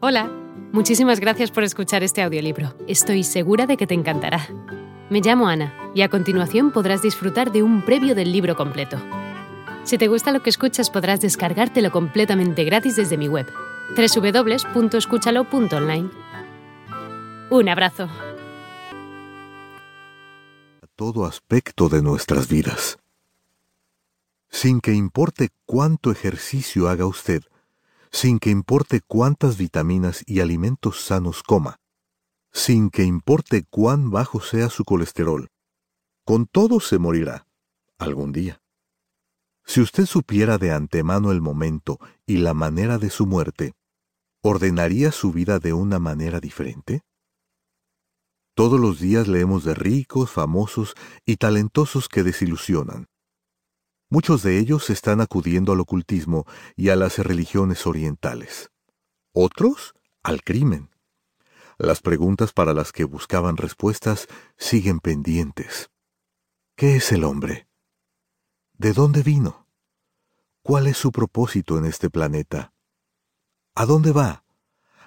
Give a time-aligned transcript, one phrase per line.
[0.00, 0.30] Hola,
[0.70, 2.72] muchísimas gracias por escuchar este audiolibro.
[2.86, 4.46] Estoy segura de que te encantará.
[5.10, 8.96] Me llamo Ana y a continuación podrás disfrutar de un previo del libro completo.
[9.82, 13.48] Si te gusta lo que escuchas podrás descargártelo completamente gratis desde mi web,
[13.96, 16.10] www.escúchalo.online.
[17.50, 18.08] Un abrazo.
[20.94, 23.00] Todo aspecto de nuestras vidas.
[24.48, 27.42] Sin que importe cuánto ejercicio haga usted,
[28.10, 31.80] sin que importe cuántas vitaminas y alimentos sanos coma,
[32.52, 35.48] sin que importe cuán bajo sea su colesterol.
[36.24, 37.46] Con todo se morirá,
[37.98, 38.60] algún día.
[39.64, 43.74] Si usted supiera de antemano el momento y la manera de su muerte,
[44.42, 47.02] ¿ordenaría su vida de una manera diferente?
[48.54, 50.94] Todos los días leemos de ricos, famosos
[51.24, 53.06] y talentosos que desilusionan.
[54.10, 58.70] Muchos de ellos están acudiendo al ocultismo y a las religiones orientales.
[59.32, 60.90] Otros al crimen.
[61.76, 65.90] Las preguntas para las que buscaban respuestas siguen pendientes.
[66.74, 67.68] ¿Qué es el hombre?
[68.72, 69.66] ¿De dónde vino?
[70.62, 72.72] ¿Cuál es su propósito en este planeta?
[73.74, 74.44] ¿A dónde va?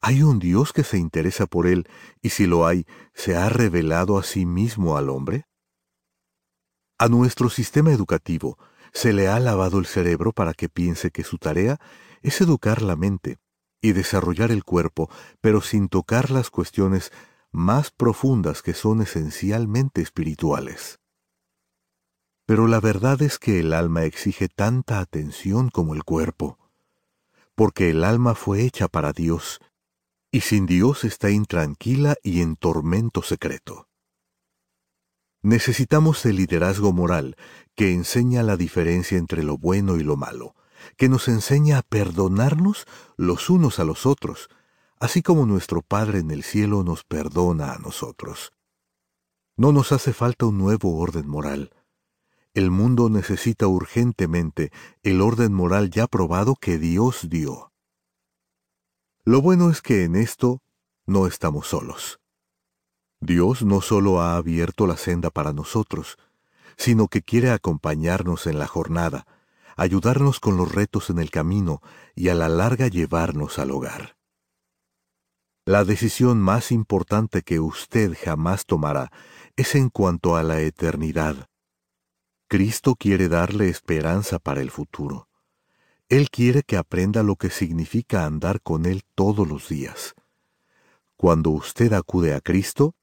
[0.00, 1.88] ¿Hay un Dios que se interesa por él
[2.22, 5.48] y si lo hay, se ha revelado a sí mismo al hombre?
[6.96, 8.56] A nuestro sistema educativo
[8.94, 11.78] se le ha lavado el cerebro para que piense que su tarea
[12.22, 13.38] es educar la mente
[13.82, 17.12] y desarrollar el cuerpo, pero sin tocar las cuestiones
[17.50, 21.00] más profundas que son esencialmente espirituales.
[22.46, 26.58] Pero la verdad es que el alma exige tanta atención como el cuerpo,
[27.54, 29.60] porque el alma fue hecha para Dios,
[30.30, 33.88] y sin Dios está intranquila y en tormento secreto.
[35.44, 37.36] Necesitamos el liderazgo moral
[37.74, 40.54] que enseña la diferencia entre lo bueno y lo malo,
[40.96, 42.86] que nos enseña a perdonarnos
[43.18, 44.48] los unos a los otros,
[44.98, 48.54] así como nuestro Padre en el cielo nos perdona a nosotros.
[49.54, 51.74] No nos hace falta un nuevo orden moral.
[52.54, 54.72] El mundo necesita urgentemente
[55.02, 57.70] el orden moral ya probado que Dios dio.
[59.26, 60.62] Lo bueno es que en esto
[61.04, 62.18] no estamos solos.
[63.24, 66.18] Dios no solo ha abierto la senda para nosotros,
[66.76, 69.26] sino que quiere acompañarnos en la jornada,
[69.78, 71.80] ayudarnos con los retos en el camino
[72.14, 74.18] y a la larga llevarnos al hogar.
[75.64, 79.10] La decisión más importante que usted jamás tomará
[79.56, 81.48] es en cuanto a la eternidad.
[82.46, 85.28] Cristo quiere darle esperanza para el futuro.
[86.10, 90.14] Él quiere que aprenda lo que significa andar con Él todos los días.
[91.16, 92.94] Cuando usted acude a Cristo,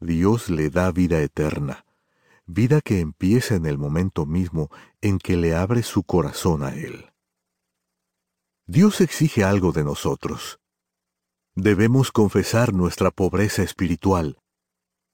[0.00, 1.86] Dios le da vida eterna,
[2.44, 4.70] vida que empieza en el momento mismo
[5.00, 7.12] en que le abre su corazón a Él.
[8.66, 10.60] Dios exige algo de nosotros.
[11.54, 14.38] Debemos confesar nuestra pobreza espiritual,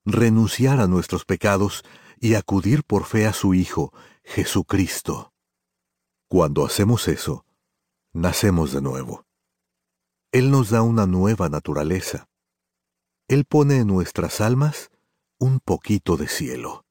[0.04, 1.84] renunciar a nuestros pecados
[2.19, 3.93] y acudir por fe a su Hijo,
[4.25, 5.32] Jesucristo.
[6.28, 7.44] Cuando hacemos eso,
[8.12, 9.26] nacemos de nuevo.
[10.32, 12.28] Él nos da una nueva naturaleza.
[13.28, 14.90] Él pone en nuestras almas
[15.38, 16.84] un poquito de cielo.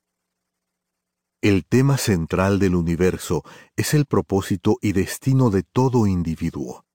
[1.42, 3.44] El tema central del universo
[3.76, 6.86] es el propósito y destino de todo individuo.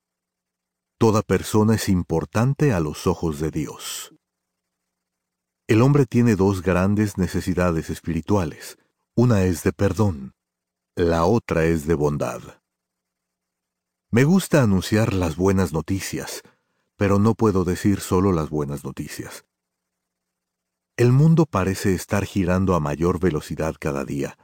[0.98, 4.14] Toda persona es importante a los ojos de Dios.
[5.68, 8.78] El hombre tiene dos grandes necesidades espirituales.
[9.16, 10.34] Una es de perdón,
[10.94, 12.62] la otra es de bondad.
[14.12, 16.42] Me gusta anunciar las buenas noticias,
[16.96, 19.44] pero no puedo decir solo las buenas noticias.
[20.96, 24.38] El mundo parece estar girando a mayor velocidad cada día.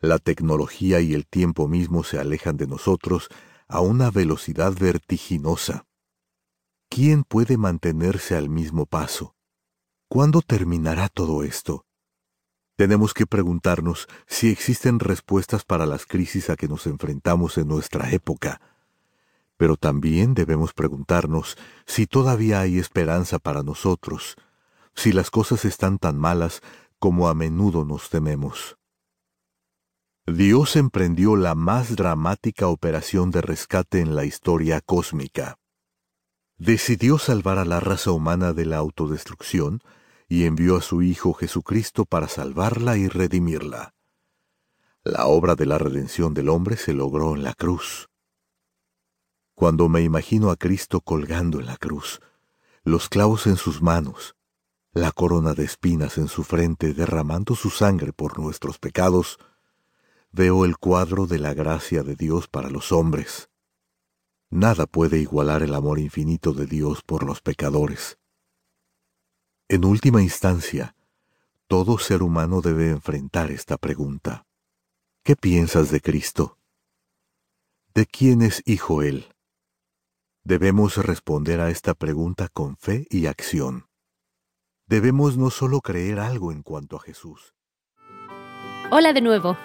[0.00, 3.28] La tecnología y el tiempo mismo se alejan de nosotros
[3.68, 5.86] a una velocidad vertiginosa.
[6.88, 9.36] ¿Quién puede mantenerse al mismo paso?
[10.08, 11.86] ¿Cuándo terminará todo esto?
[12.76, 18.10] Tenemos que preguntarnos si existen respuestas para las crisis a que nos enfrentamos en nuestra
[18.10, 18.60] época
[19.56, 21.56] pero también debemos preguntarnos
[21.86, 24.36] si todavía hay esperanza para nosotros,
[24.94, 26.60] si las cosas están tan malas
[26.98, 28.76] como a menudo nos tememos.
[30.26, 35.58] Dios emprendió la más dramática operación de rescate en la historia cósmica.
[36.56, 39.80] Decidió salvar a la raza humana de la autodestrucción
[40.28, 43.94] y envió a su Hijo Jesucristo para salvarla y redimirla.
[45.02, 48.08] La obra de la redención del hombre se logró en la cruz.
[49.54, 52.20] Cuando me imagino a Cristo colgando en la cruz,
[52.82, 54.36] los clavos en sus manos,
[54.92, 59.38] la corona de espinas en su frente derramando su sangre por nuestros pecados,
[60.32, 63.48] veo el cuadro de la gracia de Dios para los hombres.
[64.50, 68.18] Nada puede igualar el amor infinito de Dios por los pecadores.
[69.68, 70.94] En última instancia,
[71.68, 74.46] todo ser humano debe enfrentar esta pregunta.
[75.22, 76.58] ¿Qué piensas de Cristo?
[77.94, 79.33] ¿De quién es hijo Él?
[80.46, 83.86] Debemos responder a esta pregunta con fe y acción.
[84.86, 87.54] Debemos no solo creer algo en cuanto a Jesús.
[88.90, 89.56] Hola de nuevo.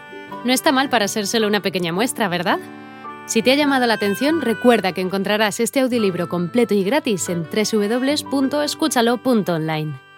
[0.45, 2.59] No está mal para ser solo una pequeña muestra, ¿verdad?
[3.25, 7.43] Si te ha llamado la atención, recuerda que encontrarás este audiolibro completo y gratis en
[7.43, 10.08] www.escúchalo.online.